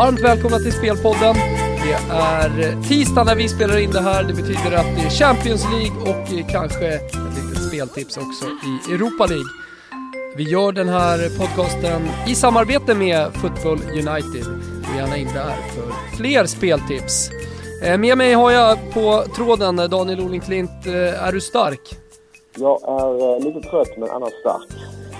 Varmt 0.00 0.20
välkomna 0.20 0.58
till 0.58 0.72
Spelpodden. 0.72 1.34
Det 1.84 1.92
är 2.10 2.82
tisdag 2.82 3.24
när 3.24 3.36
vi 3.36 3.48
spelar 3.48 3.78
in 3.78 3.90
det 3.90 4.00
här. 4.00 4.24
Det 4.24 4.34
betyder 4.34 4.72
att 4.76 4.96
det 4.96 5.02
är 5.02 5.10
Champions 5.10 5.64
League 5.72 6.10
och 6.10 6.50
kanske 6.50 6.88
ett 6.88 7.14
litet 7.14 7.62
speltips 7.68 8.16
också 8.16 8.46
i 8.46 8.94
Europa 8.94 9.26
League. 9.26 9.44
Vi 10.36 10.42
gör 10.42 10.72
den 10.72 10.88
här 10.88 11.38
podcasten 11.38 12.02
i 12.26 12.34
samarbete 12.34 12.94
med 12.94 13.32
Football 13.32 13.78
United. 13.78 14.44
Gå 14.88 14.98
gärna 14.98 15.16
in 15.16 15.28
där 15.34 15.56
för 15.74 16.16
fler 16.16 16.46
speltips. 16.46 17.30
Eh, 17.82 17.98
med 17.98 18.18
mig 18.18 18.32
har 18.32 18.50
jag 18.50 18.78
på 18.94 19.24
tråden 19.36 19.76
Daniel 19.76 20.20
Olingklint. 20.20 20.86
Eh, 20.86 21.24
är 21.26 21.32
du 21.32 21.40
stark? 21.40 21.96
Jag 22.56 22.82
är 22.82 23.36
eh, 23.36 23.44
lite 23.44 23.68
trött 23.70 23.98
men 23.98 24.10
annars 24.10 24.32
stark. 24.40 24.68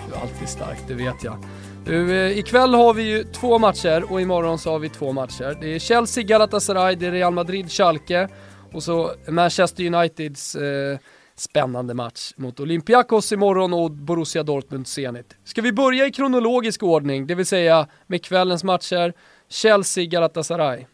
Du 0.08 0.14
är 0.14 0.20
alltid 0.20 0.48
stark, 0.48 0.78
det 0.88 0.94
vet 0.94 1.24
jag. 1.24 1.44
Du, 1.86 2.26
eh, 2.26 2.38
ikväll 2.38 2.74
har 2.74 2.94
vi 2.94 3.16
ju 3.16 3.24
två 3.24 3.58
matcher 3.58 4.12
och 4.12 4.20
imorgon 4.20 4.58
så 4.58 4.70
har 4.70 4.78
vi 4.78 4.88
två 4.88 5.12
matcher. 5.12 5.56
Det 5.60 5.74
är 5.74 5.78
Chelsea, 5.78 6.24
Galatasaray, 6.24 6.94
det 6.94 7.06
är 7.06 7.10
Real 7.10 7.32
Madrid, 7.32 7.70
Schalke 7.70 8.28
och 8.74 8.82
så 8.82 9.10
Manchester 9.28 9.86
Uniteds 9.86 10.54
eh, 10.54 10.98
spännande 11.34 11.94
match 11.94 12.32
mot 12.36 12.60
Olympiakos 12.60 13.32
imorgon 13.32 13.74
och 13.74 13.90
Borussia 13.90 14.42
Dortmund 14.42 14.86
Zenit. 14.86 15.36
Ska 15.44 15.62
vi 15.62 15.72
börja 15.72 16.06
i 16.06 16.10
kronologisk 16.10 16.82
ordning, 16.82 17.26
det 17.26 17.34
vill 17.34 17.46
säga 17.46 17.86
med 18.06 18.24
kvällens 18.24 18.64
matcher, 18.64 19.12
Chelsea, 19.48 20.04
Galatasaray? 20.04 20.86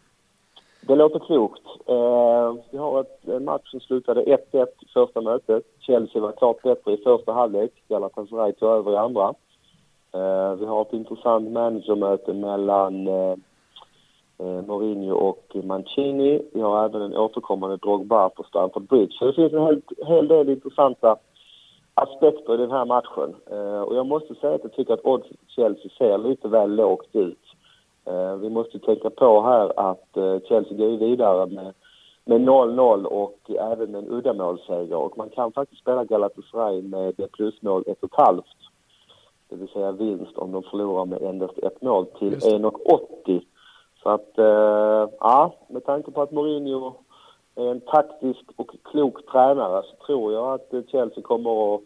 Det 0.81 0.97
låter 0.97 1.19
klokt. 1.19 1.67
Eh, 1.89 2.55
vi 2.71 2.79
har 2.79 3.01
ett, 3.01 3.29
en 3.29 3.45
match 3.45 3.71
som 3.71 3.81
slutade 3.81 4.23
1-1 4.53 4.67
i 4.81 4.89
första 4.95 5.21
mötet. 5.21 5.63
Chelsea 5.81 6.23
var 6.23 6.33
klart 6.33 6.63
bättre 6.63 6.93
i 6.93 6.97
första 6.97 7.33
halvlek. 7.33 7.71
Galatasaray 7.89 8.53
tog 8.53 8.69
över 8.69 8.93
i 8.93 8.97
andra. 8.97 9.35
Eh, 10.17 10.55
vi 10.55 10.67
har 10.67 10.83
ett 10.83 10.93
intressant 10.93 11.51
managermöte 11.51 12.33
mellan 12.33 13.07
eh, 13.07 13.35
eh, 14.39 14.63
Mourinho 14.67 15.15
och 15.15 15.57
Mancini. 15.65 16.43
Vi 16.53 16.61
har 16.61 16.85
även 16.85 17.03
en 17.03 17.17
återkommande 17.17 17.77
Drogba 17.77 18.29
på 18.29 18.43
Stamford 18.43 18.83
Bridge. 18.83 19.13
Så 19.13 19.27
det 19.27 19.33
finns 19.33 19.53
en 19.53 19.67
hel, 19.67 19.83
hel 20.07 20.29
del 20.29 20.49
intressanta 20.49 21.17
aspekter 21.95 22.55
i 22.55 22.57
den 22.57 22.71
här 22.71 22.85
matchen. 22.85 23.35
Och 23.87 23.97
jag 23.97 24.07
måste 24.07 24.35
säga 24.35 24.55
att 24.55 24.63
jag 24.63 24.73
tycker 24.73 24.95
att 24.95 25.05
odds 25.05 25.29
Chelsea 25.47 25.91
ser 25.99 26.19
lite 26.19 26.49
väl 26.49 26.75
lågt 26.75 27.09
ut. 27.13 27.45
Vi 28.41 28.51
måste 28.51 28.79
tänka 28.79 29.11
på 29.11 29.43
här 29.43 29.73
att 29.91 30.09
Chelsea 30.49 30.79
går 30.79 30.97
vidare 30.97 31.47
med 31.47 31.73
med 32.29 32.41
0-0 32.41 33.05
och 33.05 33.51
även 33.51 33.91
med 33.91 34.05
en 34.05 34.11
uddamålsseger. 34.11 34.97
Och 34.97 35.19
man 35.19 35.31
kan 35.31 35.53
faktiskt 35.53 35.81
spela 35.81 36.05
Galatasaray 36.05 36.83
med 36.83 37.33
plusmål 37.33 37.85
1,5 37.87 38.43
det 39.49 39.57
vill 39.57 39.69
säga 39.69 39.93
vinst 39.93 40.39
om 40.39 40.53
de 40.53 40.63
förlorar 40.63 41.05
med 41.05 41.23
endast 41.23 41.59
ett 41.59 41.83
mål 41.83 42.07
till 42.07 42.35
1,80. 42.35 43.43
Så 44.03 44.09
att, 44.09 44.39
eh, 44.39 45.15
ja, 45.21 45.55
med 45.69 45.85
tanke 45.85 46.11
på 46.11 46.23
att 46.23 46.33
Mourinho 46.33 46.95
är 47.55 47.71
en 47.71 47.81
taktisk 47.81 48.45
och 48.57 48.71
klok 48.85 49.27
tränare 49.33 49.83
så 49.83 50.07
tror 50.07 50.33
jag 50.33 50.55
att 50.55 50.91
Chelsea 50.91 51.23
kommer 51.23 51.75
att 51.75 51.81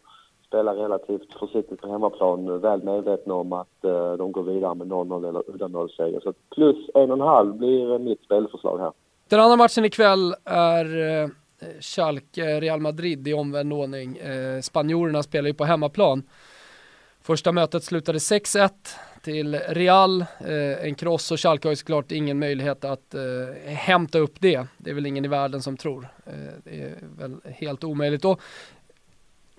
spela 0.47 0.75
relativt 0.75 1.39
försiktigt 1.39 1.81
på 1.81 1.89
hemmaplan, 1.89 2.61
väl 2.61 2.83
medvetna 2.83 3.35
om 3.35 3.53
att 3.53 3.85
eh, 3.85 4.13
de 4.13 4.33
går 4.33 4.43
vidare 4.43 4.75
med 4.75 4.87
0-0 4.87 5.29
eller 5.29 5.51
uddamålsseger. 5.51 6.21
Så 6.21 6.33
plus 6.55 6.77
1,5 6.95 7.53
blir 7.53 7.99
mitt 7.99 8.25
spelförslag 8.25 8.79
här. 8.79 8.93
Den 9.29 9.41
andra 9.41 9.57
matchen 9.57 9.85
ikväll 9.85 10.35
är 10.45 10.85
eh, 11.23 11.29
Schalke, 11.81 12.61
Real 12.61 12.81
Madrid 12.81 13.29
i 13.29 13.35
omvänd 13.35 13.73
ordning. 13.73 14.17
Eh, 14.17 14.61
spanjorerna 14.61 15.23
spelar 15.23 15.49
ju 15.49 15.55
på 15.55 15.65
hemmaplan. 15.65 16.23
Första 17.23 17.53
mötet 17.53 17.85
slutade 17.85 18.19
6-1 18.19 18.71
till 19.23 19.55
Real, 19.55 20.21
eh, 20.21 20.85
en 20.85 20.95
kross 20.95 21.31
och 21.31 21.41
Schalke 21.41 21.69
har 21.69 21.73
ju 21.73 21.77
såklart 21.77 22.13
ingen 22.13 22.39
möjlighet 22.39 22.85
att 22.85 23.15
eh, 23.15 23.73
hämta 23.73 24.19
upp 24.19 24.35
det. 24.39 24.67
Det 24.79 24.91
är 24.91 24.95
väl 24.95 25.07
ingen 25.07 25.25
i 25.25 25.29
världen 25.29 25.63
som 25.63 25.77
tror. 25.77 26.09
Eh, 26.27 26.33
det 26.65 26.81
är 26.81 26.95
väl 27.19 27.37
helt 27.45 27.85
omöjligt. 27.85 28.25
Och 28.25 28.41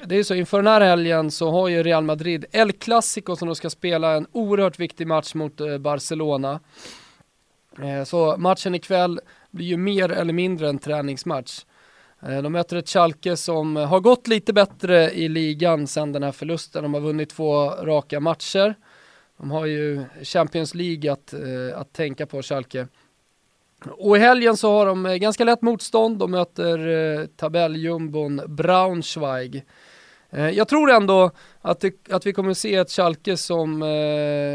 det 0.05 0.15
är 0.15 0.23
så, 0.23 0.35
inför 0.35 0.57
den 0.57 0.67
här 0.67 0.81
helgen 0.81 1.31
så 1.31 1.51
har 1.51 1.67
ju 1.67 1.83
Real 1.83 2.03
Madrid 2.03 2.45
El 2.51 2.71
Clasico 2.71 3.35
som 3.35 3.47
de 3.47 3.55
ska 3.55 3.69
spela 3.69 4.11
en 4.11 4.27
oerhört 4.31 4.79
viktig 4.79 5.07
match 5.07 5.33
mot 5.33 5.61
eh, 5.61 5.77
Barcelona. 5.77 6.59
Eh, 7.81 8.03
så 8.03 8.37
matchen 8.37 8.75
ikväll 8.75 9.19
blir 9.51 9.65
ju 9.65 9.77
mer 9.77 10.11
eller 10.11 10.33
mindre 10.33 10.69
en 10.69 10.79
träningsmatch. 10.79 11.65
Eh, 12.27 12.41
de 12.41 12.51
möter 12.51 12.77
ett 12.77 12.89
Schalke 12.89 13.37
som 13.37 13.75
har 13.75 13.99
gått 13.99 14.27
lite 14.27 14.53
bättre 14.53 15.11
i 15.11 15.29
ligan 15.29 15.87
sedan 15.87 16.11
den 16.11 16.23
här 16.23 16.31
förlusten. 16.31 16.83
De 16.83 16.93
har 16.93 17.01
vunnit 17.01 17.29
två 17.29 17.69
raka 17.69 18.19
matcher. 18.19 18.75
De 19.37 19.51
har 19.51 19.65
ju 19.65 20.03
Champions 20.23 20.75
League 20.75 21.11
att, 21.11 21.33
eh, 21.33 21.79
att 21.79 21.93
tänka 21.93 22.25
på, 22.25 22.41
Schalke. 22.41 22.87
Och 23.89 24.17
i 24.17 24.19
helgen 24.19 24.57
så 24.57 24.71
har 24.71 24.85
de 24.85 25.05
eh, 25.05 25.15
ganska 25.15 25.43
lätt 25.43 25.61
motstånd. 25.61 26.19
De 26.19 26.31
möter 26.31 27.27
tabelljumbon 27.27 28.41
Braunschweig. 28.47 29.65
Jag 30.53 30.67
tror 30.67 30.91
ändå 30.91 31.31
att, 31.61 31.79
det, 31.79 32.09
att 32.09 32.25
vi 32.25 32.33
kommer 32.33 32.53
se 32.53 32.75
ett 32.75 32.91
Schalke 32.91 33.37
som 33.37 33.81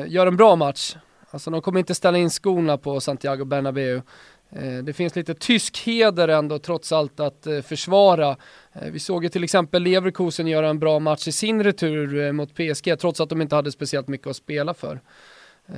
gör 0.06 0.26
en 0.26 0.36
bra 0.36 0.56
match. 0.56 0.96
Alltså 1.30 1.50
de 1.50 1.62
kommer 1.62 1.78
inte 1.78 1.94
ställa 1.94 2.18
in 2.18 2.30
skorna 2.30 2.78
på 2.78 3.00
Santiago 3.00 3.44
Bernabéu. 3.44 4.02
Eh, 4.50 4.78
det 4.82 4.92
finns 4.92 5.16
lite 5.16 5.34
tysk 5.34 5.78
heder 5.86 6.28
ändå 6.28 6.58
trots 6.58 6.92
allt 6.92 7.20
att 7.20 7.46
eh, 7.46 7.60
försvara. 7.60 8.36
Eh, 8.72 8.90
vi 8.90 8.98
såg 8.98 9.24
ju 9.24 9.30
till 9.30 9.44
exempel 9.44 9.82
Leverkusen 9.82 10.46
göra 10.46 10.68
en 10.68 10.78
bra 10.78 10.98
match 10.98 11.28
i 11.28 11.32
sin 11.32 11.64
retur 11.64 12.32
mot 12.32 12.54
PSG 12.54 12.98
trots 12.98 13.20
att 13.20 13.28
de 13.28 13.42
inte 13.42 13.56
hade 13.56 13.72
speciellt 13.72 14.08
mycket 14.08 14.26
att 14.26 14.36
spela 14.36 14.74
för. 14.74 15.00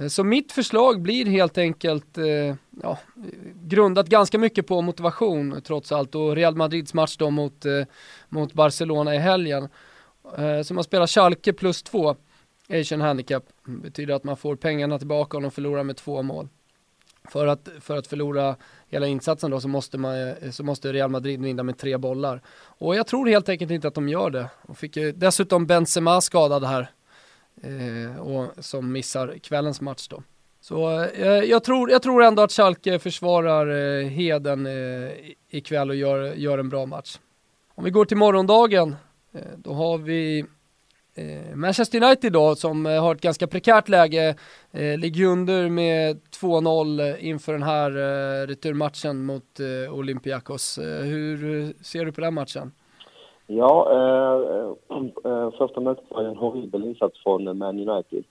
Så 0.08 0.24
mitt 0.24 0.52
förslag 0.52 1.02
blir 1.02 1.26
helt 1.26 1.58
enkelt 1.58 2.18
ja, 2.82 2.98
grundat 3.54 4.08
ganska 4.08 4.38
mycket 4.38 4.66
på 4.66 4.80
motivation 4.80 5.60
trots 5.64 5.92
allt 5.92 6.14
och 6.14 6.36
Real 6.36 6.56
Madrids 6.56 6.94
match 6.94 7.16
då 7.16 7.30
mot, 7.30 7.64
mot 8.28 8.52
Barcelona 8.52 9.14
i 9.14 9.18
helgen. 9.18 9.68
Så 10.64 10.74
man 10.74 10.84
spelar 10.84 11.06
Schalke 11.06 11.52
plus 11.52 11.82
två, 11.82 12.16
Asian 12.70 13.00
Handicap, 13.00 13.44
betyder 13.64 14.14
att 14.14 14.24
man 14.24 14.36
får 14.36 14.56
pengarna 14.56 14.98
tillbaka 14.98 15.36
om 15.36 15.42
de 15.42 15.52
förlorar 15.52 15.82
med 15.82 15.96
två 15.96 16.22
mål 16.22 16.48
för 17.30 17.46
att, 17.46 17.68
för 17.80 17.96
att 17.96 18.06
förlora 18.06 18.56
hela 18.88 19.06
insatsen 19.06 19.50
då 19.50 19.60
så 19.60 19.68
måste, 19.68 19.98
man, 19.98 20.34
så 20.52 20.64
måste 20.64 20.92
Real 20.92 21.10
Madrid 21.10 21.42
vinna 21.42 21.62
med 21.62 21.78
tre 21.78 21.96
bollar. 21.96 22.42
Och 22.60 22.96
jag 22.96 23.06
tror 23.06 23.26
helt 23.26 23.48
enkelt 23.48 23.70
inte 23.70 23.88
att 23.88 23.94
de 23.94 24.08
gör 24.08 24.30
det. 24.30 24.50
Och 24.62 24.78
fick 24.78 24.96
ju 24.96 25.12
dessutom 25.12 25.66
Benzema 25.66 26.20
skadad 26.20 26.64
här. 26.64 26.90
Eh, 27.62 28.20
och 28.20 28.64
som 28.64 28.92
missar 28.92 29.38
kvällens 29.42 29.80
match 29.80 30.08
då. 30.08 30.22
Så 30.60 31.00
eh, 31.00 31.26
jag, 31.26 31.64
tror, 31.64 31.90
jag 31.90 32.02
tror 32.02 32.22
ändå 32.22 32.42
att 32.42 32.52
Schalke 32.52 32.98
försvarar 32.98 34.00
eh, 34.00 34.08
Heden 34.08 34.66
eh, 34.66 35.10
ikväll 35.50 35.90
och 35.90 35.96
gör, 35.96 36.34
gör 36.34 36.58
en 36.58 36.68
bra 36.68 36.86
match. 36.86 37.18
Om 37.74 37.84
vi 37.84 37.90
går 37.90 38.04
till 38.04 38.16
morgondagen, 38.16 38.96
eh, 39.32 39.40
då 39.56 39.72
har 39.72 39.98
vi 39.98 40.44
Eh, 41.18 41.56
Manchester 41.56 42.02
United 42.04 42.32
då, 42.32 42.54
som 42.54 42.86
eh, 42.86 43.02
har 43.02 43.14
ett 43.14 43.20
ganska 43.20 43.46
prekärt 43.46 43.88
läge, 43.88 44.34
eh, 44.72 44.98
ligger 44.98 45.26
under 45.26 45.68
med 45.68 46.16
2-0 46.42 47.18
inför 47.18 47.52
den 47.52 47.62
här 47.62 47.90
eh, 47.90 48.46
returmatchen 48.46 49.26
mot 49.26 49.60
Olympiakos. 49.92 50.78
Hur 51.02 51.36
ser 51.84 52.04
du 52.04 52.12
på 52.12 52.20
den 52.20 52.34
matchen? 52.34 52.72
Ja, 53.46 53.88
eh, 53.92 55.50
första 55.58 55.80
mötet 55.80 56.04
var 56.08 56.22
en 56.22 56.36
horribel 56.36 56.84
insats 56.84 57.22
från 57.22 57.58
Man 57.58 57.88
United. 57.88 58.24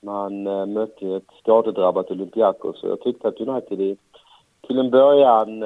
Man 0.00 0.42
mötte 0.72 1.08
ett 1.08 1.30
skadedrabbat 1.40 2.10
Olympiakos 2.10 2.82
och 2.82 2.90
jag 2.90 3.00
tyckte 3.00 3.28
att 3.28 3.40
United 3.40 3.80
i, 3.80 3.96
till 4.66 4.78
en 4.78 4.90
början 4.90 5.62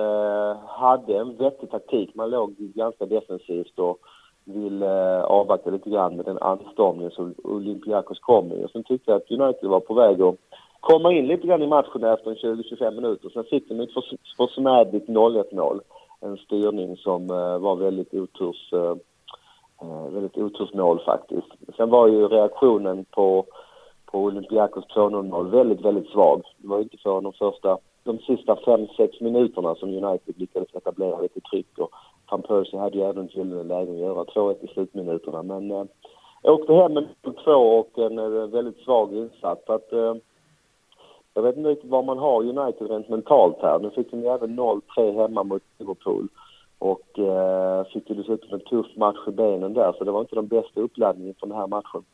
hade 0.66 1.18
en 1.18 1.36
vettig 1.36 1.70
taktik. 1.70 2.14
Man 2.14 2.30
låg 2.30 2.54
ganska 2.58 3.06
defensivt 3.06 3.78
och 3.78 3.98
vill 4.44 4.82
eh, 4.82 5.22
avvakta 5.22 5.70
lite 5.70 5.90
grann 5.90 6.16
med 6.16 6.24
den 6.24 6.38
anstormning 6.38 7.10
som 7.10 7.34
Olympiakos 7.44 8.18
kom 8.18 8.52
i. 8.52 8.64
Och 8.64 8.70
sen 8.70 8.84
tyckte 8.84 9.10
jag 9.10 9.16
att 9.16 9.30
United 9.30 9.68
var 9.68 9.80
på 9.80 9.94
väg 9.94 10.22
att 10.22 10.36
komma 10.80 11.12
in 11.12 11.26
lite 11.26 11.46
grann 11.46 11.62
i 11.62 11.66
matchen 11.66 12.04
efter 12.04 12.34
20-25 12.34 12.90
minuter. 12.90 13.30
Sen 13.34 13.44
fick 13.44 13.68
de 13.68 13.80
ett 13.80 13.90
försmädligt 14.36 15.08
0-1 15.08 15.54
mål. 15.54 15.80
En 16.20 16.36
styrning 16.36 16.96
som 16.96 17.30
eh, 17.30 17.58
var 17.58 17.76
väldigt 17.76 18.14
oturs... 18.14 18.72
Eh, 18.72 18.94
eh, 19.82 20.10
väldigt 20.12 20.36
otursmål 20.36 21.00
faktiskt. 21.04 21.48
Sen 21.76 21.90
var 21.90 22.08
ju 22.08 22.28
reaktionen 22.28 23.04
på, 23.04 23.44
på 24.06 24.18
Olympiakos 24.18 24.84
2-0 24.84 25.30
mål 25.30 25.50
väldigt, 25.50 25.80
väldigt 25.80 26.10
svag. 26.10 26.42
Det 26.56 26.68
var 26.68 26.80
inte 26.80 26.96
förrän 26.96 27.24
de 27.24 27.32
första, 27.32 27.78
de 28.04 28.18
sista 28.18 28.54
5-6 28.54 29.22
minuterna 29.22 29.74
som 29.74 30.04
United 30.04 30.34
lyckades 30.38 30.74
etablera 30.74 31.20
lite 31.20 31.40
tryck 31.40 31.78
och 31.78 31.90
van 32.30 32.42
Persie 32.42 32.78
hade 32.78 32.98
ju 32.98 33.04
även 33.04 33.26
gyllene 33.26 33.62
lägen 33.62 33.94
att 33.94 34.00
göra 34.00 34.24
2-1 34.24 34.64
i 34.64 34.66
slutminuterna. 34.66 35.42
Men 35.42 35.70
eh, 35.70 35.84
åkte 36.42 36.74
hem 36.74 36.92
med 36.92 37.08
2 37.44 37.52
och 37.52 37.98
en 37.98 38.18
eh, 38.18 38.46
väldigt 38.46 38.78
svag 38.84 39.12
insats. 39.14 39.70
Att, 39.70 39.92
eh, 39.92 40.14
jag 41.34 41.42
vet 41.42 41.56
inte 41.56 41.70
riktigt 41.70 41.90
var 41.90 42.02
man 42.02 42.18
har 42.18 42.42
United 42.42 42.90
rent 42.90 43.08
mentalt 43.08 43.56
här. 43.62 43.78
Nu 43.78 43.90
fick 43.90 44.10
de 44.10 44.20
ju 44.20 44.26
även 44.26 44.58
0-3 44.58 45.22
hemma 45.22 45.42
mot 45.42 45.62
Liverpool. 45.78 46.28
Och 46.78 47.18
eh, 47.18 47.84
fick 47.84 48.10
ju 48.10 48.16
dessutom 48.16 48.54
en 48.54 48.60
tuff 48.60 48.96
match 48.96 49.28
i 49.28 49.30
benen 49.30 49.74
där, 49.74 49.92
så 49.92 50.04
det 50.04 50.10
var 50.10 50.20
inte 50.20 50.34
den 50.34 50.48
bästa 50.48 50.80
uppladdningen 50.80 51.34
för 51.40 51.46
den 51.46 51.56
här 51.56 51.66
matchen. 51.66 52.04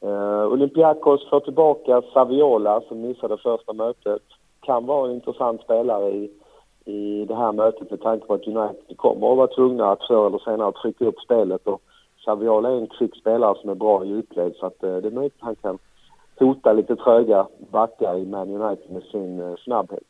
Eh, 0.00 0.52
Olympiakos 0.52 1.30
får 1.30 1.40
tillbaka 1.40 2.02
Saviola 2.12 2.80
som 2.80 3.00
missade 3.00 3.36
första 3.36 3.72
mötet. 3.72 4.22
kan 4.60 4.86
vara 4.86 5.08
en 5.08 5.14
intressant 5.14 5.60
spelare 5.60 6.10
i, 6.10 6.30
i 6.84 7.24
det 7.24 7.34
här 7.34 7.52
mötet 7.52 7.90
med 7.90 8.00
tanke 8.00 8.26
på 8.26 8.34
att 8.34 8.46
United 8.46 8.96
kommer 8.96 9.30
att 9.30 9.36
vara 9.36 9.46
tvungna 9.46 9.92
att 9.92 10.06
förr 10.06 10.26
eller 10.26 10.38
senare 10.38 10.72
trycka 10.72 11.04
upp 11.04 11.20
spelet. 11.20 11.66
Och 11.66 11.82
Saviola 12.24 12.70
är 12.70 12.76
en 12.76 12.86
kvick 12.86 13.16
spelare 13.16 13.58
som 13.60 13.70
är 13.70 13.74
bra 13.74 14.04
i 14.04 14.08
djupled 14.08 14.54
så 14.56 14.66
att 14.66 14.82
eh, 14.82 14.96
det 14.96 15.08
är 15.08 15.12
möjligt 15.12 15.34
att 15.38 15.46
han 15.46 15.56
kan 15.56 15.78
hota 16.38 16.72
lite 16.72 16.96
tröga 16.96 17.46
backar 17.70 18.18
i 18.18 18.26
Man 18.26 18.50
United 18.50 18.90
med 18.90 19.02
sin 19.02 19.40
eh, 19.40 19.56
snabbhet. 19.64 20.08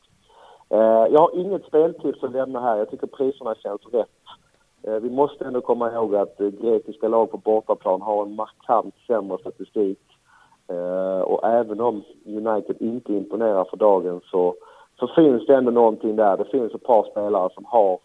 Eh, 0.69 1.07
jag 1.11 1.21
har 1.21 1.39
inget 1.39 1.65
speltips 1.65 2.23
att 2.23 2.33
lämna 2.33 2.61
här. 2.61 2.77
Jag 2.77 2.91
tycker 2.91 3.07
priserna 3.07 3.55
känns 3.55 3.83
rätt. 3.93 4.09
Vi 5.03 5.11
måste 5.11 5.45
ändå 5.45 5.61
komma 5.61 5.93
ihåg 5.93 6.15
att 6.15 6.39
grekiska 6.39 7.09
lag 7.09 7.31
på 7.31 7.37
bortaplan 7.37 8.03
har 8.03 8.23
en 8.23 8.35
markant 8.35 8.95
sämre 9.07 9.39
statistik. 9.39 10.01
Och 11.25 11.45
även 11.45 11.81
om 11.81 12.03
United 12.27 12.77
inte 12.81 13.13
imponerar 13.13 13.65
för 13.65 13.77
dagen 13.77 14.21
så, 14.31 14.55
så 14.99 15.07
finns 15.17 15.47
det 15.47 15.55
ändå 15.55 15.71
någonting 15.71 16.17
där. 16.17 16.37
Det 16.37 16.45
finns 16.45 16.75
ett 16.75 16.83
par 16.83 17.11
spelare 17.11 17.51
som 17.55 17.65
har 17.65 17.99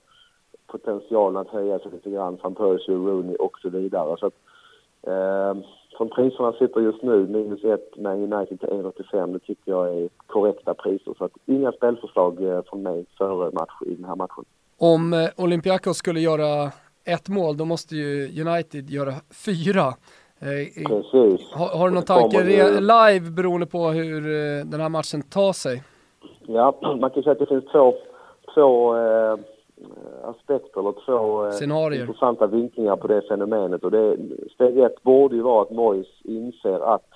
potentialen 0.68 1.42
att 1.42 1.50
höja 1.50 1.80
sig 1.80 1.92
lite 1.92 2.10
grann. 2.10 2.38
Van 2.44 2.56
Persie, 2.56 2.96
Rooney 2.96 3.36
och 3.36 3.60
så 3.62 3.70
vidare. 3.70 4.18
Så 4.20 4.26
att, 4.26 4.34
eh, 5.08 5.64
som 5.98 6.10
priserna 6.10 6.54
sitter 6.54 6.82
just 6.82 7.04
nu, 7.04 7.28
minus 7.28 7.64
ett 7.64 7.98
med 7.98 8.34
United 8.34 8.60
till 8.60 8.70
1,85, 8.70 9.34
det 9.34 9.40
tycker 9.40 9.72
jag 9.72 9.96
är 9.96 10.10
korrekta 10.28 10.74
priser. 10.74 11.14
Så 11.18 11.26
att 11.26 11.38
inga 11.46 11.72
spelförslag 11.72 12.64
från 12.70 12.82
mig 12.84 13.06
före 13.18 13.52
match 13.52 13.82
i 13.86 13.96
den 13.96 14.06
här 14.06 14.16
matchen 14.16 14.46
om 14.80 15.14
eh, 15.14 15.30
Olympiakos 15.36 15.98
skulle 15.98 16.20
göra 16.20 16.72
ett 17.06 17.30
mål, 17.30 17.58
då 17.58 17.66
måste 17.66 17.96
ju 17.96 18.42
United 18.42 18.90
göra 18.90 19.14
fyra. 19.46 19.88
Eh, 20.40 20.86
Precis. 20.88 21.52
Har, 21.52 21.78
har 21.78 21.90
du 21.90 21.96
någon 21.96 22.04
tanke 22.04 22.44
live 22.80 23.30
beroende 23.32 23.66
på 23.66 23.88
hur 23.88 24.26
eh, 24.26 24.66
den 24.66 24.82
här 24.82 24.90
matchen 24.90 25.22
tar 25.22 25.54
sig? 25.54 25.84
Ja, 26.54 26.75
man 27.00 27.10
kan 27.10 27.24
säga 27.24 27.31
att 27.31 27.40
det 27.40 27.46
finns 27.46 27.66
två, 27.66 27.94
två 28.54 28.96
eh, 28.98 29.36
aspekter 30.24 30.80
eller 30.80 30.94
två 31.06 31.51
Scenarier. 31.51 32.01
intressanta 32.01 32.48
vinklingar 32.48 32.96
på 32.96 33.07
det 33.07 33.22
fenomenet. 33.22 33.84
Och 33.84 33.92
det, 33.92 34.18
steg 34.54 34.80
ett 34.80 35.04
borde 35.04 35.36
ju 35.36 35.42
vara 35.42 35.62
att 35.62 35.72
Mois 35.72 36.07
inser 36.24 36.94
att 36.94 37.10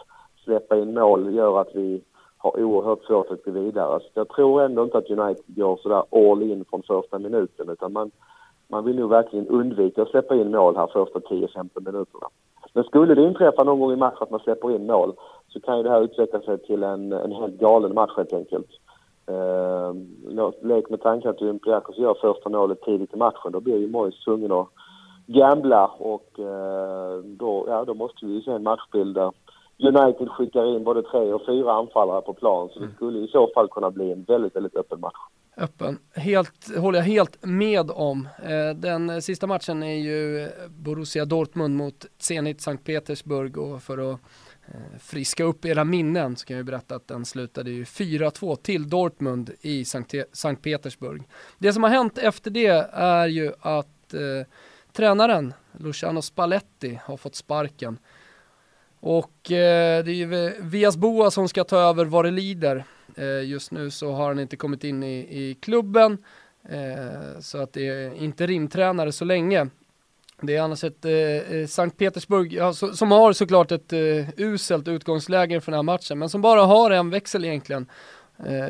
släppa 0.44 0.78
in 0.78 0.94
mål 0.94 1.36
gör 1.36 1.62
att 1.62 1.76
vi 1.76 2.02
har 2.38 2.64
oerhört 2.64 3.04
svårt 3.04 3.32
att 3.32 3.46
gå 3.46 3.52
vidare. 3.52 4.00
Så 4.00 4.10
jag 4.14 4.30
tror 4.30 4.62
ändå 4.62 4.84
inte 4.84 4.98
att 4.98 5.10
United 5.10 5.46
går 5.48 5.78
sådär 5.78 6.04
all 6.12 6.42
in 6.42 6.66
från 6.70 6.84
första 6.84 7.20
minuten 7.20 7.70
utan 7.70 7.94
man, 7.94 8.12
man 8.68 8.86
vill 8.86 8.96
nog 8.96 9.10
verkligen 9.10 9.48
undvika 9.48 10.02
att 10.02 10.10
släppa 10.10 10.36
in 10.36 10.52
mål 10.52 10.76
här 10.76 10.88
första 10.88 11.20
10-15 11.20 11.70
minuterna. 11.76 12.28
Men 12.74 12.84
skulle 12.84 13.16
det 13.16 13.24
inträffa 13.24 13.64
någon 13.64 13.80
gång 13.80 13.94
i 13.94 13.96
matchen 13.96 14.18
att 14.20 14.32
man 14.32 14.40
släpper 14.40 14.72
in 14.76 14.86
mål 14.86 15.14
så 15.48 15.60
kan 15.60 15.78
ju 15.78 15.84
det 15.84 15.90
här 15.90 16.02
utveckla 16.04 16.40
sig 16.40 16.58
till 16.58 16.84
en, 16.84 17.12
en 17.12 17.32
helt 17.32 17.60
galen 17.60 17.94
match 17.94 18.12
helt 18.18 18.34
enkelt. 18.34 18.70
Uh, 19.30 19.94
lek 20.62 20.90
med 20.90 21.02
tanken 21.02 21.30
att 21.32 21.42
Olympiakos 21.42 21.98
gör 21.98 22.18
första 22.22 22.50
målet 22.50 22.82
tidigt 22.82 23.14
i 23.14 23.18
matchen, 23.18 23.52
då 23.52 23.60
blir 23.60 23.78
ju 23.78 23.90
Mois 23.90 24.24
tvungen 24.24 24.52
att 24.52 24.68
gambla 25.28 25.88
och 25.88 26.30
uh, 26.40 27.26
då, 27.26 27.66
ja, 27.68 27.86
då 27.86 27.94
måste 27.94 28.26
vi 28.26 28.34
ju 28.34 28.42
se 28.42 28.52
en 28.52 28.64
matchbild 28.64 29.16
där 29.16 29.32
United 29.78 30.30
skickar 30.30 30.76
in 30.76 30.84
både 30.84 31.02
tre 31.02 31.34
och 31.34 31.46
fyra 31.46 31.74
anfallare 31.74 32.22
på 32.22 32.34
plan 32.34 32.70
så 32.70 32.80
det 32.80 32.86
mm. 32.86 32.96
skulle 32.96 33.20
i 33.20 33.28
så 33.28 33.50
fall 33.54 33.68
kunna 33.68 33.92
bli 33.92 34.12
en 34.12 34.24
väldigt, 34.24 34.56
väldigt 34.56 34.76
öppen 34.76 35.00
match. 35.00 35.18
Öppen, 35.58 36.00
helt, 36.16 36.78
håller 36.78 37.00
jag 37.00 37.06
helt 37.06 37.46
med 37.46 37.92
om. 37.92 38.28
Eh, 38.44 38.76
den 38.76 39.22
sista 39.22 39.48
matchen 39.48 39.84
är 39.84 39.96
ju 39.96 40.50
Borussia 40.70 41.26
Dortmund 41.26 41.76
mot 41.76 42.06
Zenit 42.18 42.62
Sankt 42.62 42.86
Petersburg 42.86 43.58
och 43.58 43.82
för 43.82 43.98
att 43.98 44.12
eh, 44.12 44.18
Eh, 44.68 45.00
friska 45.00 45.44
upp 45.44 45.66
era 45.66 45.84
minnen 45.84 46.36
så 46.36 46.46
kan 46.46 46.58
jag 46.58 46.66
berätta 46.66 46.96
att 46.96 47.08
den 47.08 47.26
slutade 47.26 47.72
ju 47.72 47.84
4-2 47.84 48.56
till 48.56 48.90
Dortmund 48.90 49.52
i 49.62 49.86
Sankt, 49.86 50.14
Sankt 50.32 50.64
Petersburg. 50.64 51.24
Det 51.58 51.74
som 51.74 51.84
har 51.84 51.90
hänt 51.90 52.18
efter 52.18 52.52
det 52.52 52.90
är 52.94 53.28
ju 53.28 53.54
att 53.60 54.14
eh, 54.14 54.48
tränaren 54.94 55.54
Luciano 55.72 56.22
Spalletti 56.22 57.00
har 57.04 57.18
fått 57.18 57.36
sparken. 57.36 57.98
Och 59.00 59.52
eh, 59.52 60.04
det 60.04 60.12
är 60.12 60.16
ju 60.16 60.54
Vias 60.62 60.98
Boa 60.98 61.32
som 61.32 61.50
ska 61.50 61.64
ta 61.64 61.78
över 61.78 62.06
vad 62.06 62.26
det 62.26 62.32
lider. 62.32 62.84
Eh, 63.16 63.44
just 63.44 63.72
nu 63.72 63.92
så 63.92 64.12
har 64.12 64.28
han 64.28 64.40
inte 64.40 64.56
kommit 64.56 64.84
in 64.84 65.04
i, 65.04 65.18
i 65.20 65.58
klubben. 65.62 66.18
Eh, 66.70 67.40
så 67.40 67.58
att 67.58 67.74
det 67.74 67.88
är 67.88 68.14
inte 68.14 68.48
rimtränare 68.48 69.12
så 69.12 69.26
länge. 69.26 69.68
Det 70.46 70.56
är 70.56 70.62
annars 70.62 70.84
ett 70.84 71.06
eh, 71.06 71.12
eh, 71.14 71.68
Sankt 71.68 71.98
Petersburg 71.98 72.54
ja, 72.54 72.74
så, 72.74 72.94
som 72.94 73.12
har 73.12 73.34
såklart 73.34 73.72
ett 73.72 73.94
eh, 73.94 74.30
uselt 74.38 74.88
utgångsläge 74.88 75.62
för 75.62 75.72
den 75.72 75.78
här 75.78 75.84
matchen, 75.84 76.20
men 76.20 76.30
som 76.30 76.42
bara 76.42 76.62
har 76.62 76.92
en 76.92 77.10
växel 77.10 77.46
egentligen 77.46 77.86
eh, 78.46 78.68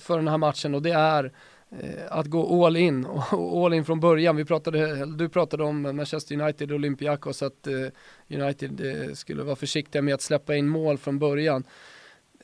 för 0.00 0.16
den 0.16 0.28
här 0.28 0.38
matchen 0.38 0.74
och 0.74 0.82
det 0.82 0.92
är 0.92 1.32
Eh, 1.70 2.04
att 2.08 2.26
gå 2.26 2.66
all 2.66 2.76
in, 2.76 3.06
och 3.32 3.64
all 3.64 3.74
in 3.74 3.84
från 3.84 4.00
början. 4.00 4.36
Vi 4.36 4.44
pratade, 4.44 5.06
du 5.06 5.28
pratade 5.28 5.64
om 5.64 5.82
Manchester 5.82 6.40
United 6.40 6.70
och 6.70 6.74
Olympiakos, 6.74 7.42
att 7.42 7.66
eh, 7.66 8.40
United 8.40 8.80
eh, 8.80 9.14
skulle 9.14 9.42
vara 9.42 9.56
försiktiga 9.56 10.02
med 10.02 10.14
att 10.14 10.22
släppa 10.22 10.56
in 10.56 10.68
mål 10.68 10.98
från 10.98 11.18
början. 11.18 11.64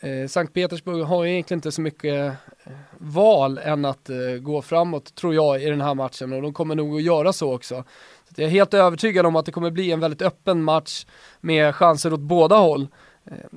Eh, 0.05 0.29
Sankt 0.29 0.55
Petersburg 0.55 1.05
har 1.05 1.27
egentligen 1.27 1.59
inte 1.59 1.73
så 1.73 1.81
mycket 1.81 2.33
eh, 2.65 2.73
val 2.99 3.59
än 3.59 3.85
att 3.85 4.11
eh, 4.11 4.17
gå 4.41 4.63
framåt, 4.63 5.15
tror 5.15 5.35
jag, 5.35 5.63
i 5.63 5.67
den 5.67 5.81
här 5.81 5.95
matchen 5.95 6.33
och 6.33 6.43
de 6.43 6.53
kommer 6.53 6.75
nog 6.75 6.97
att 6.97 7.03
göra 7.03 7.33
så 7.33 7.55
också. 7.55 7.85
Så 8.29 8.41
jag 8.43 8.47
är 8.47 8.51
helt 8.51 8.75
övertygad 8.75 9.27
om 9.27 9.37
att 9.37 9.47
det 9.47 9.53
kommer 9.53 9.71
bli 9.71 9.93
en 9.93 10.01
väldigt 10.01 10.23
öppen 10.23 10.63
match 10.63 11.07
med 11.41 11.75
chanser 11.75 12.13
åt 12.13 12.21
båda 12.21 12.57
håll. 12.57 12.89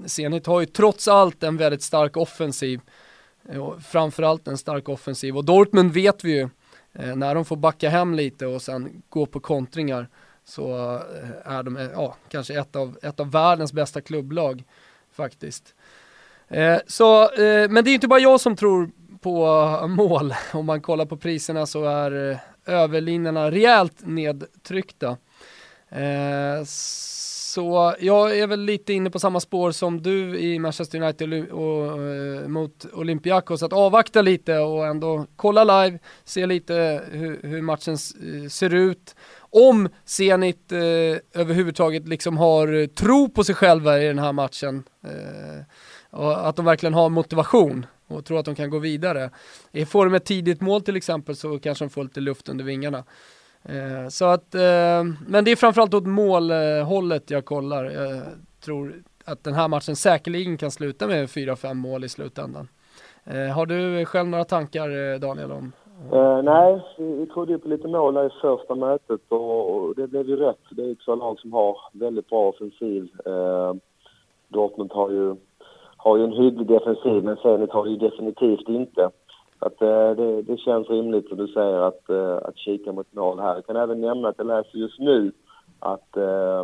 Zenit 0.06 0.48
har 0.48 0.60
ju 0.60 0.66
trots 0.66 1.08
allt 1.08 1.44
en 1.44 1.58
väldigt 1.58 1.82
stark 1.82 2.18
offensiv 2.18 2.82
framförallt 3.88 4.48
en 4.48 4.58
stark 4.58 4.90
offensiv 4.90 5.38
och 5.38 5.46
Dortmund 5.46 5.94
vet 5.94 6.24
vi 6.24 6.32
ju, 6.32 6.50
eh, 6.94 7.16
när 7.16 7.36
de 7.36 7.46
får 7.46 7.56
backa 7.56 7.90
hem 7.90 8.14
lite 8.14 8.48
och 8.48 8.62
sen 8.62 9.02
gå 9.10 9.26
på 9.26 9.40
kontringar 9.40 10.10
så 10.46 11.00
är 11.44 11.64
de 11.64 11.76
ja, 11.76 12.16
kanske 12.30 12.60
ett 12.60 12.76
av, 12.76 12.98
ett 13.02 13.20
av 13.20 13.32
världens 13.32 13.74
bästa 13.74 14.02
klubblag 14.02 14.64
faktiskt. 15.12 15.74
Eh, 16.50 16.78
så, 16.88 17.24
eh, 17.24 17.70
men 17.70 17.84
det 17.84 17.92
är 17.92 17.94
inte 17.94 18.08
bara 18.08 18.20
jag 18.20 18.42
som 18.42 18.56
tror 18.56 18.90
på 19.22 19.88
mål. 19.88 20.34
Om 20.54 20.66
man 20.66 20.82
kollar 20.82 21.06
på 21.06 21.18
priserna 21.18 21.66
så 21.66 21.86
är 21.86 22.32
eh, 22.32 22.38
överlinjerna 22.66 23.52
rejält 23.52 23.96
nedtryckta. 24.00 25.18
Eh, 25.90 26.64
så 27.58 27.96
jag 28.00 28.38
är 28.40 28.48
väl 28.48 28.60
lite 28.60 28.94
inne 28.94 29.10
på 29.10 29.20
samma 29.20 29.40
spår 29.40 29.72
som 29.72 30.02
du 30.02 30.40
i 30.40 30.60
Manchester 30.60 31.02
United 31.02 31.52
och, 31.52 31.62
och, 31.62 32.50
mot 32.50 32.86
Olympiakos, 32.94 33.64
att 33.64 33.74
avvakta 33.74 34.22
lite 34.22 34.58
och 34.58 34.88
ändå 34.88 35.26
kolla 35.36 35.64
live, 35.64 36.00
se 36.24 36.46
lite 36.46 37.02
hur, 37.12 37.40
hur 37.44 37.62
matchen 37.62 37.98
ser 38.50 38.74
ut. 38.74 39.16
Om 39.40 39.90
Zenit 40.06 40.72
eh, 40.72 41.42
överhuvudtaget 41.42 42.08
liksom 42.08 42.38
har 42.38 42.88
tro 42.88 43.30
på 43.30 43.44
sig 43.44 43.56
själva 43.56 44.02
i 44.02 44.08
den 44.08 44.20
här 44.20 44.34
matchen. 44.34 44.84
Eh, 45.04 45.64
och 46.18 46.48
att 46.48 46.56
de 46.56 46.66
verkligen 46.66 46.94
har 46.94 47.10
motivation 47.10 47.86
och 48.08 48.26
tror 48.26 48.40
att 48.40 48.46
de 48.46 48.56
kan 48.56 48.70
gå 48.70 48.80
vidare. 48.80 49.30
Får 49.88 50.06
de 50.06 50.14
ett 50.14 50.26
tidigt 50.26 50.62
mål 50.62 50.82
till 50.82 50.96
exempel 50.96 51.36
så 51.36 51.60
kanske 51.60 51.86
de 51.86 51.90
får 51.90 52.04
lite 52.04 52.20
luft 52.20 52.50
under 52.50 52.66
vingarna. 52.66 53.04
Eh, 53.64 54.08
så 54.10 54.26
att, 54.26 54.56
eh, 54.56 55.04
men 55.28 55.46
det 55.46 55.52
är 55.52 55.56
framförallt 55.56 55.94
åt 55.94 56.08
målhållet 56.08 57.32
jag 57.32 57.46
kollar. 57.46 57.84
Jag 57.84 58.22
tror 58.66 58.94
att 59.26 59.44
den 59.44 59.54
här 59.54 59.68
matchen 59.68 59.96
säkerligen 59.96 60.58
kan 60.58 60.72
sluta 60.72 61.08
med 61.08 61.30
4-5 61.30 61.74
mål 61.74 62.04
i 62.04 62.10
slutändan. 62.10 62.68
Eh, 63.26 63.56
har 63.56 63.66
du 63.66 64.06
själv 64.06 64.30
några 64.30 64.44
tankar 64.44 65.14
eh, 65.14 65.20
Daniel 65.20 65.52
om? 65.52 65.72
Uh, 66.14 66.42
nej, 66.42 66.82
vi 66.98 67.26
trodde 67.26 67.52
ju 67.52 67.60
på 67.60 67.68
lite 67.68 67.88
mål 67.88 68.18
i 68.18 68.30
första 68.42 68.76
mötet 68.76 69.22
och, 69.30 69.76
och 69.76 69.96
det 69.96 70.08
blev 70.08 70.30
ju 70.30 70.36
rätt. 70.36 70.60
Det 70.70 70.82
är 70.82 70.96
två 71.06 71.16
lag 71.16 71.40
som 71.40 71.54
har 71.54 71.78
väldigt 71.94 72.30
bra 72.30 72.50
offensiv. 72.50 73.10
Uh, 73.28 73.74
Dortmund 74.48 74.92
har 74.92 75.12
ju, 75.12 75.36
har 75.98 76.18
ju 76.18 76.24
en 76.24 76.32
hygglig 76.32 76.68
defensiv 76.68 77.24
men 77.24 77.38
Zenit 77.38 77.72
har 77.72 77.84
det 77.84 77.90
ju 77.90 77.98
definitivt 77.98 78.70
inte. 78.70 79.10
Att, 79.60 79.82
eh, 79.82 80.12
det, 80.12 80.42
det, 80.42 80.58
känns 80.58 80.90
rimligt 80.90 81.28
som 81.28 81.38
du 81.38 81.48
säger 81.48 81.82
att, 81.82 82.10
eh, 82.10 82.36
att 82.36 82.58
kika 82.58 82.92
mot 82.92 83.14
mål 83.14 83.40
här. 83.40 83.56
Jag 83.56 83.66
kan 83.66 83.76
även 83.76 84.02
nämna 84.02 84.30
att 84.30 84.38
jag 84.38 84.48
läser 84.48 84.78
just 84.78 85.00
nu 85.00 85.32
att, 85.80 86.18
eh, 86.18 86.64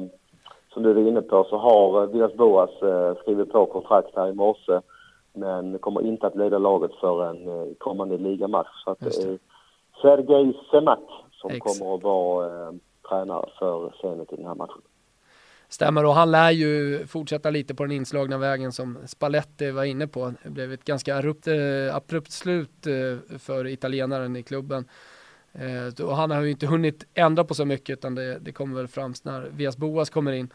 som 0.74 0.84
du 0.84 0.94
var 0.94 1.02
inne 1.02 1.22
på, 1.22 1.46
så 1.50 1.58
har 1.58 2.08
Villas 2.08 2.34
Boas 2.34 2.70
skrivit 3.22 3.52
på 3.52 3.66
kontrakt 3.66 4.16
här 4.16 4.30
i 4.30 4.34
morse 4.34 4.80
men 5.34 5.80
kommer 5.80 6.02
inte 6.02 6.28
att 6.28 6.36
leda 6.36 6.58
laget 6.58 6.92
för 6.94 7.26
en 7.26 7.76
kommande 7.76 8.18
ligamatch. 8.18 8.84
Så 8.84 8.92
att 8.92 9.00
det 9.00 9.24
är 9.24 9.38
Sergej 10.02 10.60
Semak 10.72 11.00
som 11.32 11.52
Ex. 11.52 11.60
kommer 11.60 11.96
att 11.96 12.04
vara 12.04 12.46
eh, 12.46 12.74
tränare 13.10 13.50
för 13.60 13.94
Zenit 14.02 14.34
i 14.34 14.36
den 14.36 14.46
här 14.46 14.56
matchen. 14.56 14.82
Stämmer 15.74 16.06
och 16.06 16.16
han 16.16 16.32
lär 16.32 16.52
ju 16.52 17.08
fortsätta 17.08 17.50
lite 17.50 17.76
på 17.76 17.84
den 17.84 17.92
inslagna 17.92 18.38
vägen 18.38 18.72
som 18.72 18.98
Spalletti 19.06 19.72
var 19.72 19.84
inne 19.84 20.08
på. 20.08 20.34
Det 20.44 20.50
blev 20.50 20.74
ett 20.74 20.86
ganska 20.86 21.18
abrupt, 21.18 21.48
eh, 21.48 21.96
abrupt 21.96 22.32
slut 22.32 22.88
eh, 22.88 23.38
för 23.40 23.68
italienaren 23.68 24.36
i 24.36 24.44
klubben. 24.44 24.86
Eh, 25.54 26.06
och 26.06 26.16
han 26.18 26.32
har 26.32 26.42
ju 26.42 26.52
inte 26.52 26.68
hunnit 26.68 27.06
ändra 27.14 27.44
på 27.44 27.54
så 27.54 27.66
mycket 27.66 27.94
utan 27.94 28.16
det, 28.16 28.40
det 28.40 28.52
kommer 28.52 28.76
väl 28.76 28.88
fram 28.88 29.14
när 29.24 29.42
Vias 29.42 29.78
Boas 29.78 30.10
kommer 30.10 30.32
in. 30.32 30.54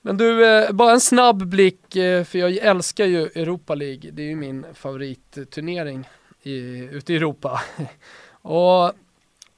Men 0.00 0.16
du, 0.16 0.66
bara 0.72 0.92
en 0.92 1.00
snabb 1.00 1.46
blick, 1.46 1.86
för 2.26 2.36
jag 2.36 2.52
älskar 2.52 3.06
ju 3.06 3.22
Europa 3.22 3.74
League. 3.74 4.10
Det 4.10 4.22
är 4.22 4.26
ju 4.26 4.36
min 4.36 4.66
favoritturnering 4.74 6.08
i, 6.42 6.78
ute 6.78 7.12
i 7.12 7.16
Europa. 7.16 7.62
och 8.42 8.92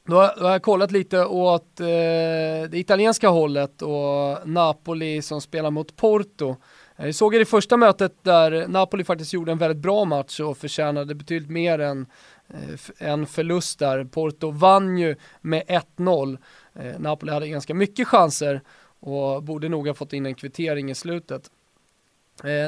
då 0.06 0.16
har, 0.16 0.34
då 0.36 0.44
har 0.44 0.52
jag 0.52 0.62
kollat 0.62 0.92
lite 0.92 1.24
åt 1.24 1.80
eh, 1.80 1.86
det 1.86 2.74
italienska 2.74 3.28
hållet 3.28 3.82
och 3.82 4.48
Napoli 4.48 5.22
som 5.22 5.40
spelar 5.40 5.70
mot 5.70 5.96
Porto. 5.96 6.56
Eh, 6.96 7.06
jag 7.06 7.14
såg 7.14 7.34
i 7.34 7.38
det 7.38 7.44
första 7.44 7.76
mötet 7.76 8.24
där 8.24 8.68
Napoli 8.68 9.04
faktiskt 9.04 9.32
gjorde 9.32 9.52
en 9.52 9.58
väldigt 9.58 9.82
bra 9.82 10.04
match 10.04 10.40
och 10.40 10.58
förtjänade 10.58 11.14
betydligt 11.14 11.50
mer 11.50 11.78
än 11.78 12.06
eh, 12.48 13.08
en 13.08 13.26
förlust 13.26 13.78
där. 13.78 14.04
Porto 14.04 14.50
vann 14.50 14.98
ju 14.98 15.16
med 15.40 15.62
1-0. 15.96 16.38
Eh, 16.74 16.98
Napoli 16.98 17.32
hade 17.32 17.48
ganska 17.48 17.74
mycket 17.74 18.08
chanser 18.08 18.60
och 19.00 19.42
borde 19.42 19.68
nog 19.68 19.86
ha 19.86 19.94
fått 19.94 20.12
in 20.12 20.26
en 20.26 20.34
kvittering 20.34 20.90
i 20.90 20.94
slutet. 20.94 21.50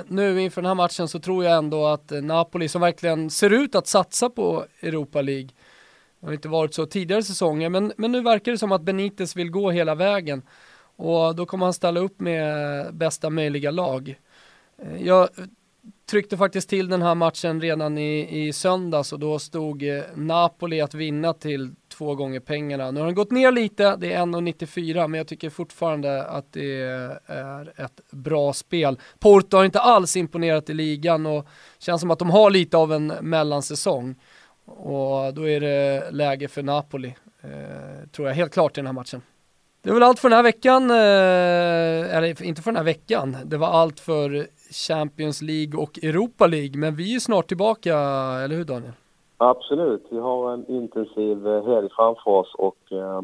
Nu 0.07 0.41
inför 0.41 0.63
den 0.63 0.69
här 0.69 0.75
matchen 0.75 1.09
så 1.09 1.19
tror 1.19 1.45
jag 1.45 1.57
ändå 1.57 1.87
att 1.87 2.11
Napoli 2.11 2.69
som 2.69 2.81
verkligen 2.81 3.31
ser 3.31 3.51
ut 3.51 3.75
att 3.75 3.87
satsa 3.87 4.31
på 4.31 4.65
Europa 4.83 5.23
League 5.23 5.49
det 6.27 6.31
har 6.31 6.35
inte 6.35 6.49
varit 6.49 6.75
så 6.75 6.87
tidigare 6.87 7.23
säsonger, 7.23 7.69
men, 7.69 7.93
men 7.97 8.13
nu 8.13 8.21
verkar 8.21 8.53
det 8.53 8.59
som 8.59 8.73
att 8.73 8.83
Benitez 8.83 9.37
vill 9.37 9.51
gå 9.51 9.71
hela 9.71 9.95
vägen. 9.95 10.43
Och 10.97 11.37
då 11.37 11.47
kommer 11.47 11.67
han 11.67 11.73
ställa 11.73 12.01
upp 12.01 12.21
med 12.21 12.95
bästa 12.95 13.31
möjliga 13.31 13.71
lag. 13.71 14.21
Eh, 14.83 15.03
jag 15.03 15.29
tryckte 16.11 16.37
faktiskt 16.37 16.69
till 16.69 16.89
den 16.89 17.03
här 17.03 17.15
matchen 17.15 17.61
redan 17.61 17.99
i, 17.99 18.47
i 18.47 18.53
söndags 18.53 19.13
och 19.13 19.19
då 19.19 19.39
stod 19.39 19.83
eh, 19.83 20.03
Napoli 20.15 20.81
att 20.81 20.95
vinna 20.95 21.33
till 21.33 21.75
två 21.89 22.15
gånger 22.15 22.41
pengarna. 22.41 22.91
Nu 22.91 23.01
har 23.01 23.07
den 23.07 23.15
gått 23.15 23.31
ner 23.31 23.53
lite, 23.53 23.97
det 23.97 24.13
är 24.13 24.21
1,94 24.21 25.09
men 25.09 25.19
jag 25.19 25.29
tycker 25.29 25.51
fortfarande 25.51 26.25
att 26.25 26.53
det 26.53 26.83
är 27.29 27.73
ett 27.77 28.01
bra 28.11 28.53
spel. 28.53 28.99
Porto 29.19 29.57
har 29.57 29.65
inte 29.65 29.81
alls 29.81 30.17
imponerat 30.17 30.71
i 30.71 30.75
ligan 30.75 31.27
och 31.27 31.47
känns 31.79 32.01
som 32.01 32.11
att 32.11 32.19
de 32.19 32.31
har 32.31 32.51
lite 32.51 32.77
av 32.77 32.93
en 32.93 33.07
mellansäsong. 33.07 34.15
Och 34.67 35.35
då 35.35 35.49
är 35.49 35.61
det 35.61 36.11
läge 36.11 36.49
för 36.49 36.63
Napoli, 36.63 37.15
eh, 37.43 38.09
tror 38.13 38.29
jag 38.29 38.35
helt 38.35 38.53
klart 38.53 38.79
i 38.79 38.81
den 38.81 38.87
här 38.87 38.93
matchen. 38.93 39.23
Det 39.83 39.91
är 39.91 39.95
väl 39.95 40.03
allt 40.03 40.19
för 40.19 40.29
den 40.29 40.37
här 40.37 40.43
veckan, 40.43 40.91
eh, 40.91 42.17
eller 42.17 42.43
inte 42.43 42.63
för 42.63 42.71
den 42.71 42.77
här 42.77 42.85
veckan, 42.85 43.37
det 43.45 43.57
var 43.57 43.69
allt 43.69 44.01
för 44.01 44.47
Champions 44.89 45.43
League 45.43 45.83
och 45.83 45.99
Europa 46.03 46.47
League, 46.47 46.79
men 46.79 46.97
vi 46.97 47.15
är 47.15 47.21
snart 47.21 47.49
tillbaka, 47.49 47.95
eller 48.45 48.57
hur 48.57 48.65
Daniel? 48.65 48.93
Absolut, 49.39 50.07
vi 50.11 50.19
har 50.19 50.53
en 50.53 50.71
intensiv 50.71 51.47
eh, 51.47 51.67
helg 51.67 51.89
framför 51.97 52.31
oss 52.31 52.55
och 52.59 52.93
eh, 52.93 53.23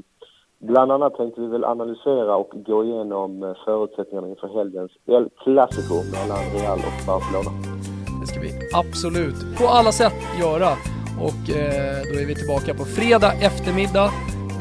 bland 0.59 0.93
annat 0.93 1.15
tänkte 1.15 1.41
vi 1.41 1.47
väl 1.47 1.65
analysera 1.65 2.37
och 2.37 2.51
gå 2.55 2.85
igenom 2.85 3.43
eh, 3.43 3.55
förutsättningarna 3.65 4.29
inför 4.29 4.49
helgens 4.49 4.91
El 5.07 5.29
Clasico 5.45 5.95
mellan 6.13 6.43
Real 6.55 6.79
och 6.79 7.07
Barcelona. 7.07 7.51
Det 8.21 8.27
ska 8.27 8.41
vi 8.41 8.51
absolut 8.75 9.59
på 9.59 9.67
alla 9.67 9.93
sätt 9.93 10.19
göra 10.41 10.71
och 11.23 11.51
eh, 11.51 12.03
då 12.13 12.19
är 12.21 12.27
vi 12.27 12.35
tillbaka 12.35 12.75
på 12.75 12.85
fredag 12.85 13.33
eftermiddag. 13.33 14.13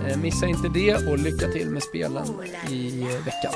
Eh, 0.08 0.18
missa 0.18 0.48
inte 0.48 0.70
det 0.70 0.96
och 0.96 1.18
lycka 1.18 1.48
till 1.48 1.70
med 1.70 1.84
spelen 1.84 2.26
i 2.70 3.02
eh, 3.02 3.08
veckan. 3.08 3.54